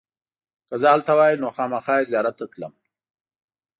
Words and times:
که 0.67 0.75
زه 0.81 0.87
هلته 0.93 1.11
وای 1.17 1.33
نو 1.41 1.47
خامخا 1.55 1.95
یې 1.99 2.09
زیارت 2.11 2.35
ته 2.39 2.45
تلم. 2.51 2.73